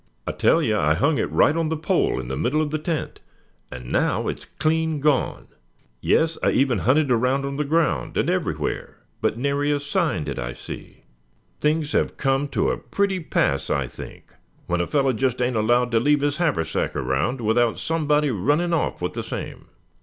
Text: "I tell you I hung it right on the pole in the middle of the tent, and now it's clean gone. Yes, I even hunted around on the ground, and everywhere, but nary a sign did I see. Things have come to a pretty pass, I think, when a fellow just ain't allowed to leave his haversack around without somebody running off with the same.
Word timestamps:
"I 0.25 0.31
tell 0.31 0.63
you 0.63 0.79
I 0.79 0.95
hung 0.95 1.19
it 1.19 1.29
right 1.29 1.55
on 1.55 1.69
the 1.69 1.77
pole 1.77 2.19
in 2.19 2.27
the 2.27 2.35
middle 2.35 2.59
of 2.59 2.71
the 2.71 2.79
tent, 2.79 3.19
and 3.71 3.91
now 3.91 4.27
it's 4.27 4.45
clean 4.57 4.99
gone. 4.99 5.47
Yes, 6.01 6.39
I 6.41 6.49
even 6.49 6.79
hunted 6.79 7.11
around 7.11 7.45
on 7.45 7.57
the 7.57 7.63
ground, 7.63 8.17
and 8.17 8.27
everywhere, 8.27 9.03
but 9.21 9.37
nary 9.37 9.69
a 9.69 9.79
sign 9.79 10.23
did 10.23 10.39
I 10.39 10.53
see. 10.53 11.03
Things 11.59 11.91
have 11.91 12.17
come 12.17 12.47
to 12.47 12.71
a 12.71 12.79
pretty 12.79 13.19
pass, 13.19 13.69
I 13.69 13.85
think, 13.85 14.33
when 14.65 14.81
a 14.81 14.87
fellow 14.87 15.13
just 15.13 15.39
ain't 15.39 15.55
allowed 15.55 15.91
to 15.91 15.99
leave 15.99 16.21
his 16.21 16.37
haversack 16.37 16.95
around 16.95 17.39
without 17.39 17.77
somebody 17.77 18.31
running 18.31 18.73
off 18.73 19.03
with 19.03 19.13
the 19.13 19.21
same. 19.21 19.67